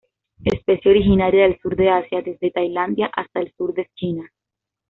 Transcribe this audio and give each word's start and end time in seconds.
Especie 0.43 0.89
originaria 0.89 1.43
del 1.43 1.59
sur 1.59 1.75
de 1.75 1.91
Asia, 1.91 2.23
desde 2.23 2.49
Tailandia 2.49 3.11
hasta 3.15 3.39
el 3.39 3.53
sur 3.55 3.71
de 3.75 3.87
China. 3.93 4.31